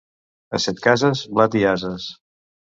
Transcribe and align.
A 0.57 0.61
Setcases, 0.63 1.21
blat 1.39 1.59
i 1.61 1.63
ases. 1.75 2.09